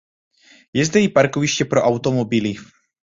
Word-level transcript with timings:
Je 0.73 0.85
zde 0.85 1.01
i 1.03 1.09
parkoviště 1.09 1.65
pro 1.65 1.81
automobily. 1.83 2.55